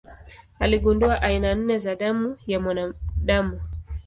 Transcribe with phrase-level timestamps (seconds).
[0.59, 3.61] Aligundua aina nne za damu ya mwanadamu.